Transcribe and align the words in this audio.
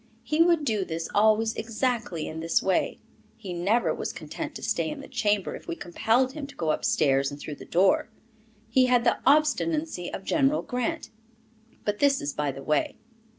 He 0.23 0.41
would 0.41 0.65
do 0.65 0.83
this 0.83 1.07
always 1.13 1.53
exactly 1.55 2.27
in 2.27 2.39
this 2.39 2.59
way; 2.63 2.97
he 3.37 3.53
never 3.53 3.93
was 3.93 4.11
content 4.11 4.55
to 4.55 4.63
stay 4.63 4.89
in 4.89 4.99
the 4.99 5.07
chamber 5.07 5.53
if 5.55 5.67
we 5.67 5.75
compelled 5.75 6.31
him 6.31 6.47
to 6.47 6.55
go 6.55 6.71
upstairs 6.71 7.29
and 7.29 7.39
through 7.39 7.57
the 7.57 7.65
door. 7.65 8.09
He 8.67 8.87
had 8.87 9.03
the 9.03 9.19
obstinacy 9.27 10.11
of 10.11 10.23
General 10.23 10.63
Grant. 10.63 11.11
But 11.85 11.99
this 11.99 12.19
is 12.19 12.33
by 12.33 12.51
the 12.51 12.63
way. 12.63 12.95